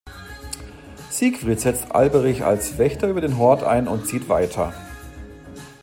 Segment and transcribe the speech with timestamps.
[1.11, 4.73] Siegfried setzt Alberich als Wächter über den Hort ein und zieht weiter.